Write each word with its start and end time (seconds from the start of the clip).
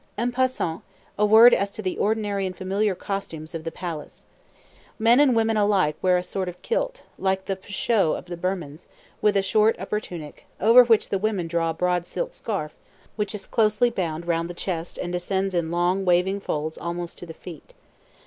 En 0.17 0.31
passant, 0.31 0.81
a 1.15 1.27
word 1.27 1.53
as 1.53 1.69
to 1.69 1.83
the 1.83 1.95
ordinary 1.99 2.47
and 2.47 2.57
familiar 2.57 2.95
costumes 2.95 3.53
of 3.53 3.63
the 3.65 3.71
palace. 3.71 4.25
Men 4.97 5.19
and 5.19 5.35
women 5.35 5.57
alike 5.57 5.95
wear 6.01 6.17
a 6.17 6.23
sort 6.23 6.49
of 6.49 6.59
kilt, 6.63 7.03
like 7.19 7.45
the 7.45 7.55
pu'sho 7.55 8.13
of 8.17 8.25
the 8.25 8.35
Birmans, 8.35 8.87
with 9.21 9.37
a 9.37 9.43
short 9.43 9.75
upper 9.77 9.99
tunic, 9.99 10.47
over 10.59 10.83
which 10.83 11.09
the 11.09 11.19
women 11.19 11.45
draw 11.47 11.69
a 11.69 11.73
broad 11.75 12.07
silk 12.07 12.33
scarf, 12.33 12.71
which 13.15 13.35
is 13.35 13.45
closely 13.45 13.91
bound 13.91 14.25
round 14.25 14.49
the 14.49 14.55
chest 14.55 14.97
and 14.97 15.13
descends 15.13 15.53
in 15.53 15.69
long, 15.69 16.03
waving 16.03 16.39
folds 16.39 16.79
almost 16.79 17.19
to 17.19 17.27
the 17.27 17.33
feet. 17.35 17.75